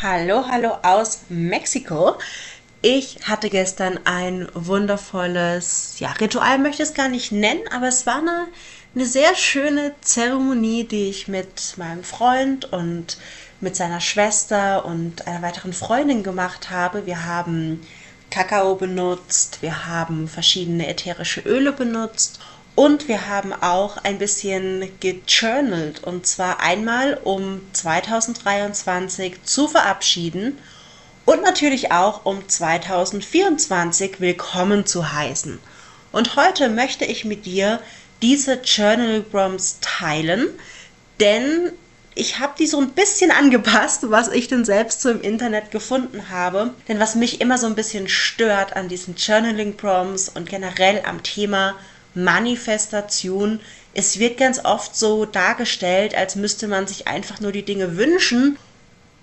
Hallo, 0.00 0.44
hallo 0.48 0.76
aus 0.84 1.22
Mexiko. 1.28 2.18
Ich 2.82 3.18
hatte 3.24 3.50
gestern 3.50 3.98
ein 4.04 4.48
wundervolles, 4.54 5.96
ja, 5.98 6.12
Ritual 6.12 6.60
möchte 6.60 6.84
ich 6.84 6.90
es 6.90 6.94
gar 6.94 7.08
nicht 7.08 7.32
nennen, 7.32 7.62
aber 7.72 7.88
es 7.88 8.06
war 8.06 8.18
eine, 8.18 8.46
eine 8.94 9.06
sehr 9.06 9.34
schöne 9.34 9.96
Zeremonie, 10.00 10.84
die 10.84 11.08
ich 11.08 11.26
mit 11.26 11.74
meinem 11.78 12.04
Freund 12.04 12.72
und 12.72 13.18
mit 13.60 13.74
seiner 13.74 14.00
Schwester 14.00 14.84
und 14.84 15.26
einer 15.26 15.42
weiteren 15.42 15.72
Freundin 15.72 16.22
gemacht 16.22 16.70
habe. 16.70 17.04
Wir 17.04 17.24
haben 17.24 17.84
Kakao 18.30 18.76
benutzt, 18.76 19.58
wir 19.62 19.86
haben 19.86 20.28
verschiedene 20.28 20.86
ätherische 20.86 21.40
Öle 21.40 21.72
benutzt 21.72 22.38
und 22.78 23.08
wir 23.08 23.26
haben 23.26 23.52
auch 23.52 23.96
ein 24.04 24.18
bisschen 24.18 24.88
gejournalt 25.00 26.04
und 26.04 26.28
zwar 26.28 26.60
einmal 26.60 27.18
um 27.24 27.60
2023 27.72 29.42
zu 29.42 29.66
verabschieden 29.66 30.56
und 31.24 31.42
natürlich 31.42 31.90
auch 31.90 32.24
um 32.24 32.48
2024 32.48 34.20
willkommen 34.20 34.86
zu 34.86 35.12
heißen. 35.12 35.58
Und 36.12 36.36
heute 36.36 36.68
möchte 36.68 37.04
ich 37.04 37.24
mit 37.24 37.46
dir 37.46 37.80
diese 38.22 38.60
Journal 38.62 39.22
Prompts 39.22 39.78
teilen, 39.80 40.46
denn 41.18 41.72
ich 42.14 42.38
habe 42.38 42.52
die 42.60 42.68
so 42.68 42.78
ein 42.78 42.90
bisschen 42.90 43.32
angepasst, 43.32 44.08
was 44.08 44.28
ich 44.28 44.46
denn 44.46 44.64
selbst 44.64 45.02
so 45.02 45.10
im 45.10 45.20
Internet 45.20 45.72
gefunden 45.72 46.30
habe. 46.30 46.74
Denn 46.86 47.00
was 47.00 47.16
mich 47.16 47.40
immer 47.40 47.58
so 47.58 47.66
ein 47.66 47.74
bisschen 47.74 48.08
stört 48.08 48.76
an 48.76 48.88
diesen 48.88 49.16
Journaling 49.16 49.76
Prompts 49.76 50.28
und 50.28 50.48
generell 50.48 51.02
am 51.04 51.24
Thema 51.24 51.74
Manifestation. 52.24 53.60
Es 53.94 54.18
wird 54.18 54.38
ganz 54.38 54.64
oft 54.64 54.96
so 54.96 55.24
dargestellt, 55.24 56.14
als 56.14 56.36
müsste 56.36 56.68
man 56.68 56.86
sich 56.86 57.06
einfach 57.06 57.40
nur 57.40 57.52
die 57.52 57.64
Dinge 57.64 57.96
wünschen 57.96 58.58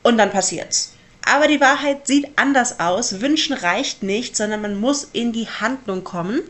und 0.03 0.17
dann 0.17 0.31
passiert's. 0.31 0.93
Aber 1.25 1.47
die 1.47 1.59
Wahrheit 1.59 2.07
sieht 2.07 2.29
anders 2.37 2.79
aus. 2.79 3.19
Wünschen 3.19 3.53
reicht 3.53 4.03
nicht, 4.03 4.37
sondern 4.37 4.61
man 4.61 4.79
muss 4.79 5.09
in 5.11 5.33
die 5.33 5.47
Handlung 5.47 6.03
kommen. 6.03 6.41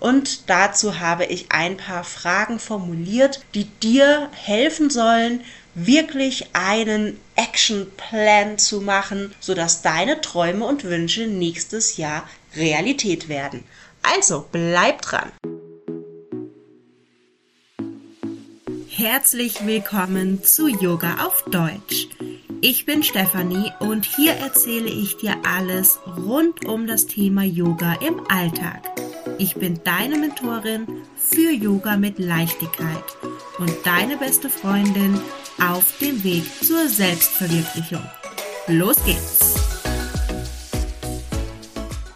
Und 0.00 0.50
dazu 0.50 0.98
habe 1.00 1.24
ich 1.24 1.46
ein 1.50 1.76
paar 1.76 2.04
Fragen 2.04 2.58
formuliert, 2.58 3.40
die 3.54 3.64
dir 3.64 4.28
helfen 4.34 4.90
sollen, 4.90 5.40
wirklich 5.74 6.48
einen 6.52 7.18
Actionplan 7.36 8.58
zu 8.58 8.80
machen, 8.80 9.34
sodass 9.40 9.82
deine 9.82 10.20
Träume 10.20 10.66
und 10.66 10.84
Wünsche 10.84 11.26
nächstes 11.26 11.96
Jahr 11.96 12.28
Realität 12.56 13.28
werden. 13.28 13.64
Also 14.02 14.46
bleib 14.52 15.00
dran! 15.02 15.32
Herzlich 18.96 19.66
willkommen 19.66 20.44
zu 20.44 20.68
Yoga 20.68 21.26
auf 21.26 21.42
Deutsch. 21.50 22.06
Ich 22.60 22.86
bin 22.86 23.02
Stefanie 23.02 23.72
und 23.80 24.04
hier 24.04 24.34
erzähle 24.34 24.88
ich 24.88 25.16
dir 25.16 25.34
alles 25.44 25.98
rund 26.16 26.64
um 26.64 26.86
das 26.86 27.08
Thema 27.08 27.42
Yoga 27.42 27.94
im 27.94 28.24
Alltag. 28.28 28.88
Ich 29.36 29.56
bin 29.56 29.80
deine 29.82 30.16
Mentorin 30.16 30.86
für 31.16 31.50
Yoga 31.50 31.96
mit 31.96 32.20
Leichtigkeit 32.20 33.02
und 33.58 33.74
deine 33.82 34.16
beste 34.16 34.48
Freundin 34.48 35.20
auf 35.60 35.98
dem 35.98 36.22
Weg 36.22 36.44
zur 36.62 36.88
Selbstverwirklichung. 36.88 38.08
Los 38.68 39.04
geht's! 39.04 39.56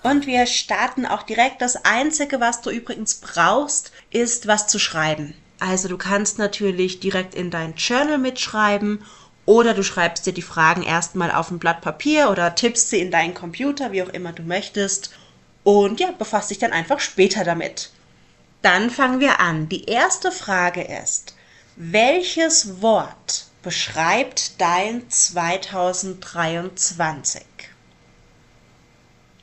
Und 0.05 0.29
wir 0.29 0.47
starten 0.47 1.07
auch 1.07 1.25
direkt. 1.25 1.61
Das 1.61 1.85
Einzige, 1.85 2.39
was 2.39 2.61
du 2.61 2.71
übrigens 2.71 3.17
brauchst, 3.17 3.91
ist 4.13 4.47
was 4.47 4.69
zu 4.69 4.79
schreiben. 4.79 5.35
Also 5.61 5.89
du 5.89 5.99
kannst 5.99 6.39
natürlich 6.39 7.01
direkt 7.01 7.35
in 7.35 7.51
dein 7.51 7.75
Journal 7.75 8.19
mitschreiben 8.19 9.05
oder 9.45 9.75
du 9.75 9.83
schreibst 9.83 10.25
dir 10.27 10.33
die 10.33 10.43
Fragen 10.43 10.83
erstmal 10.83 11.33
auf 11.33 11.51
ein 11.51 11.59
Blatt 11.59 11.81
Papier 11.81 12.31
oder 12.31 12.55
tippst 12.55 12.91
sie 12.91 13.01
in 13.01 13.11
deinen 13.11 13.35
Computer, 13.35 13.91
wie 13.93 14.03
auch 14.03 14.11
immer 14.11 14.33
du 14.33 14.43
möchtest. 14.43 15.11
Und 15.65 16.01
ja, 16.01 16.11
befasst 16.13 16.51
dich 16.51 16.59
dann 16.59 16.73
einfach 16.73 17.01
später 17.01 17.45
damit. 17.45 17.91
Dann 18.63 18.91
fangen 18.91 19.21
wir 19.21 19.41
an. 19.41 19.69
Die 19.69 19.85
erste 19.87 20.33
Frage 20.33 20.83
ist, 20.83 21.35
welches 21.77 22.83
Wort 22.83 23.47
beschreibt 23.63 24.61
dein 24.61 25.09
2023? 25.09 27.43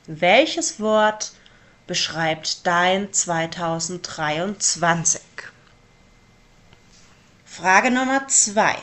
Welches 0.06 0.78
Wort 0.80 1.32
beschreibt 1.86 2.66
dein 2.66 3.12
2023? 3.12 5.20
Frage 7.56 7.90
Nummer 7.90 8.28
zwei. 8.28 8.76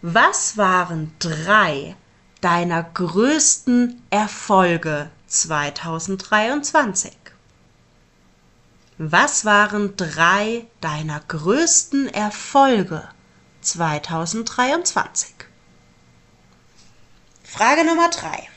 Was 0.00 0.56
waren 0.56 1.12
drei 1.18 1.96
deiner 2.40 2.84
größten 2.84 4.00
Erfolge 4.10 5.10
2023? 5.26 7.16
Was 8.98 9.44
waren 9.44 9.96
drei 9.96 10.68
deiner 10.80 11.18
größten 11.18 12.06
Erfolge 12.14 13.08
2023? 13.62 15.34
Frage 17.42 17.84
Nummer 17.84 18.08
drei. 18.10 18.48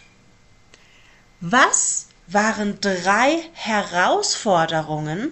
Was 1.39 2.05
waren 2.27 2.79
drei 2.81 3.49
Herausforderungen 3.53 5.31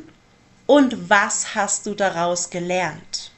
und 0.66 1.12
was 1.12 1.53
hast 1.53 1.85
du 1.85 1.94
daraus 1.94 2.50
gelernt? 2.50 3.31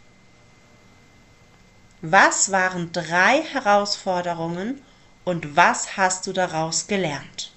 Was 2.04 2.52
waren 2.52 2.92
drei 2.92 3.44
Herausforderungen 3.44 4.82
und 5.24 5.56
was 5.56 5.98
hast 5.98 6.26
du 6.26 6.34
daraus 6.34 6.88
gelernt? 6.88 7.52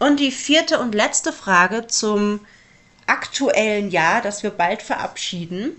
Und 0.00 0.18
die 0.18 0.32
vierte 0.32 0.80
und 0.80 0.96
letzte 0.96 1.32
Frage 1.32 1.86
zum 1.86 2.40
aktuellen 3.06 3.88
Jahr, 3.90 4.20
das 4.20 4.42
wir 4.42 4.50
bald 4.50 4.82
verabschieden. 4.82 5.76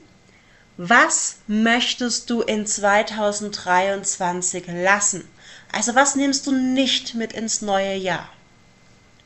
Was 0.78 1.40
möchtest 1.48 2.30
du 2.30 2.42
in 2.42 2.66
2023 2.66 4.64
lassen? 4.68 5.28
Also 5.74 5.94
was 5.94 6.16
nimmst 6.16 6.48
du 6.48 6.54
nicht 6.54 7.16
mit 7.16 7.34
ins 7.34 7.62
neue 7.62 7.96
Jahr? 7.96 8.30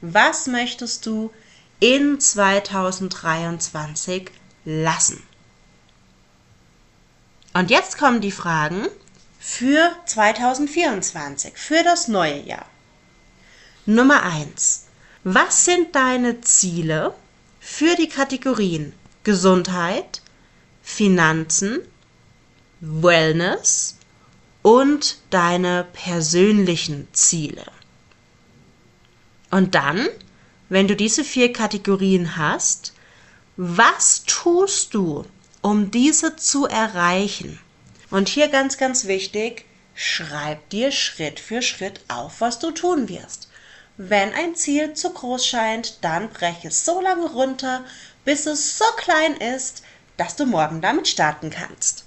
Was 0.02 0.47
möchtest 0.47 1.06
du 1.06 1.31
in 1.80 2.20
2023 2.20 4.31
lassen? 4.66 5.22
Und 7.54 7.70
jetzt 7.70 7.98
kommen 7.98 8.22
die 8.22 8.32
Fragen 8.32 8.88
für 9.40 9.92
2024, 10.06 11.54
für 11.58 11.84
das 11.84 12.08
neue 12.08 12.40
Jahr. 12.40 12.66
Nummer 13.86 14.24
1. 14.24 14.86
Was 15.24 15.66
sind 15.66 15.94
deine 15.96 16.42
Ziele 16.42 17.14
für 17.60 17.96
die 17.96 18.08
Kategorien 18.08 18.94
Gesundheit, 19.24 20.22
Finanzen, 20.82 21.80
Wellness 22.80 23.98
und 24.62 25.18
deine 25.30 25.86
persönlichen 25.92 27.08
Ziele? 27.12 27.66
Und 29.50 29.76
dann, 29.76 30.08
wenn 30.70 30.88
du 30.88 30.96
diese 30.96 31.26
vier 31.26 31.52
Kategorien 31.52 32.38
hast, 32.38 32.94
was 33.58 34.24
tust 34.24 34.94
du, 34.94 35.26
um 35.62 35.92
diese 35.92 36.36
zu 36.36 36.66
erreichen. 36.66 37.60
Und 38.10 38.28
hier 38.28 38.50
ganz, 38.50 38.78
ganz 38.78 39.06
wichtig, 39.06 39.66
schreib 39.94 40.70
dir 40.70 40.92
Schritt 40.92 41.40
für 41.40 41.62
Schritt 41.62 42.02
auf, 42.08 42.42
was 42.42 42.60
du 42.60 42.72
tun 42.72 43.08
wirst. 43.10 43.48
Wenn 43.98 44.34
ein 44.34 44.56
Ziel 44.56 44.94
zu 44.94 45.12
groß 45.12 45.46
scheint, 45.46 46.04
dann 46.04 46.30
breche 46.30 46.70
es 46.70 46.86
so 46.86 47.02
lange 47.02 47.28
runter, 47.28 47.84
bis 48.26 48.46
es 48.48 48.78
so 48.78 48.86
klein 48.98 49.36
ist, 49.36 49.84
dass 50.18 50.36
du 50.36 50.46
morgen 50.46 50.82
damit 50.82 51.08
starten 51.08 51.50
kannst. 51.50 52.06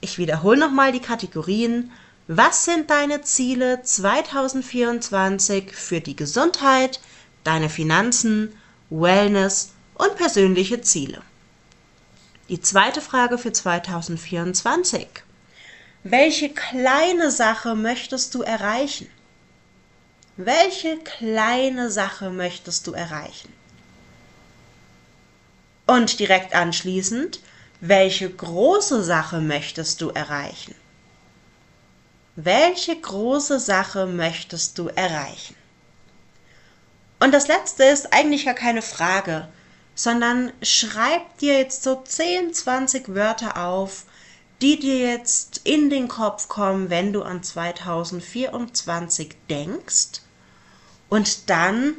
Ich 0.00 0.18
wiederhole 0.18 0.58
nochmal 0.58 0.90
die 0.92 1.00
Kategorien. 1.00 1.92
Was 2.26 2.64
sind 2.64 2.90
deine 2.90 3.22
Ziele 3.22 3.82
2024 3.82 5.72
für 5.72 6.00
die 6.00 6.16
Gesundheit, 6.16 7.00
deine 7.44 7.68
Finanzen, 7.68 8.56
Wellness 8.90 9.70
und 9.94 10.16
persönliche 10.16 10.80
Ziele? 10.82 11.22
Die 12.48 12.60
zweite 12.60 13.00
Frage 13.00 13.38
für 13.38 13.52
2024. 13.52 15.06
Welche 16.02 16.50
kleine 16.50 17.30
Sache 17.30 17.76
möchtest 17.76 18.34
du 18.34 18.42
erreichen? 18.42 19.08
Welche 20.36 20.98
kleine 20.98 21.90
Sache 21.90 22.30
möchtest 22.30 22.86
du 22.88 22.92
erreichen? 22.92 23.52
Und 25.86 26.18
direkt 26.18 26.54
anschließend, 26.54 27.40
welche 27.80 28.28
große 28.28 29.04
Sache 29.04 29.40
möchtest 29.40 30.00
du 30.00 30.10
erreichen? 30.10 30.74
Welche 32.34 33.00
große 33.00 33.60
Sache 33.60 34.06
möchtest 34.06 34.78
du 34.78 34.88
erreichen? 34.88 35.54
Und 37.20 37.32
das 37.32 37.46
letzte 37.46 37.84
ist 37.84 38.12
eigentlich 38.12 38.46
gar 38.46 38.54
keine 38.54 38.82
Frage, 38.82 39.48
sondern 39.94 40.52
schreib 40.62 41.38
dir 41.38 41.58
jetzt 41.58 41.82
so 41.82 42.02
10, 42.02 42.54
20 42.54 43.14
Wörter 43.14 43.64
auf, 43.64 44.04
die 44.60 44.78
dir 44.78 44.98
jetzt 44.98 45.62
in 45.64 45.90
den 45.90 46.08
Kopf 46.08 46.48
kommen, 46.48 46.88
wenn 46.88 47.12
du 47.12 47.22
an 47.22 47.42
2024 47.42 49.34
denkst. 49.50 50.22
Und 51.08 51.50
dann 51.50 51.94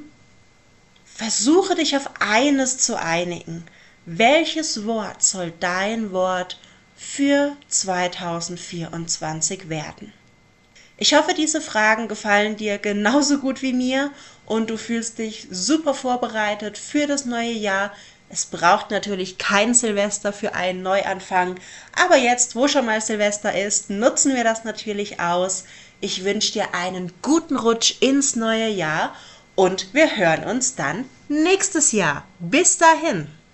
versuche 1.06 1.75
dich 1.75 1.95
auf 1.95 2.10
eines 2.19 2.80
zu 2.80 3.00
einigen. 3.00 3.66
Welches 4.06 4.86
Wort 4.86 5.24
soll 5.24 5.54
dein 5.60 6.12
Wort 6.12 6.60
für 6.95 7.56
2024 7.68 9.69
werden? 9.69 10.13
Ich 10.98 11.16
hoffe, 11.16 11.34
diese 11.34 11.60
Fragen 11.60 12.07
gefallen 12.07 12.56
dir 12.56 12.78
genauso 12.78 13.40
gut 13.40 13.62
wie 13.62 13.74
mir 13.74 14.12
und 14.45 14.69
du 14.69 14.78
fühlst 14.78 15.18
dich 15.18 15.48
super 15.50 15.94
vorbereitet 15.94 16.78
für 16.78 17.07
das 17.07 17.25
neue 17.25 17.51
Jahr. 17.51 17.92
Es 18.30 18.45
braucht 18.45 18.92
natürlich 18.92 19.38
kein 19.38 19.74
Silvester 19.74 20.34
für 20.34 20.54
einen 20.54 20.84
Neuanfang, 20.84 21.60
aber 22.00 22.18
jetzt, 22.18 22.56
wo 22.56 22.68
schon 22.68 22.86
mal 22.86 23.01
Silvester 23.01 23.60
ist, 23.60 23.90
nutzen 23.90 24.36
wir 24.36 24.44
das 24.44 24.63
natürlich 24.63 25.19
aus. 25.19 25.66
Ich 26.00 26.24
wünsche 26.24 26.54
dir 26.54 26.74
einen 26.74 27.12
guten 27.22 27.57
Rutsch 27.57 27.95
ins 28.00 28.36
neue 28.36 28.69
Jahr 28.69 29.16
und 29.56 29.94
wir 29.94 30.16
hören 30.18 30.44
uns 30.44 30.75
dann 30.75 31.06
nächstes 31.28 31.92
Jahr. 31.92 32.25
Bis 32.40 32.78
dahin. 32.78 33.28